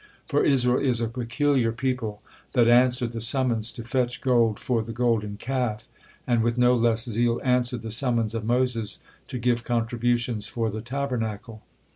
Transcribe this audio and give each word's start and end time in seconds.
For 0.25 0.43
Israel 0.43 0.79
is 0.79 0.99
a 0.99 1.07
peculiar 1.07 1.71
people, 1.71 2.23
that 2.53 2.67
answered 2.67 3.11
the 3.11 3.21
summons 3.21 3.71
to 3.73 3.83
fetch 3.83 4.19
gold 4.19 4.57
for 4.57 4.81
the 4.81 4.93
Golden 4.93 5.37
Calf, 5.37 5.89
and 6.25 6.41
with 6.41 6.57
no 6.57 6.75
less 6.75 7.07
zeal 7.07 7.39
answered 7.43 7.83
the 7.83 7.91
summons 7.91 8.33
of 8.33 8.43
Moses 8.43 9.01
to 9.27 9.37
give 9.37 9.63
contributions 9.63 10.47
for 10.47 10.71
the 10.71 10.81
Tabernacle. 10.81 11.61